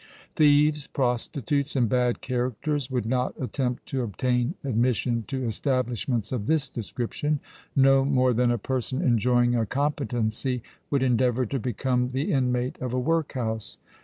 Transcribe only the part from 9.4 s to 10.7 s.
a competency